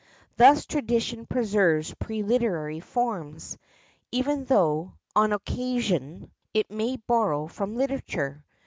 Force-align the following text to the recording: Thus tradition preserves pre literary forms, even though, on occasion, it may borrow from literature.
Thus 0.35 0.65
tradition 0.65 1.27
preserves 1.27 1.93
pre 1.93 2.23
literary 2.23 2.79
forms, 2.79 3.59
even 4.11 4.45
though, 4.45 4.93
on 5.15 5.31
occasion, 5.31 6.31
it 6.55 6.71
may 6.71 6.95
borrow 6.97 7.45
from 7.45 7.75
literature. 7.77 8.43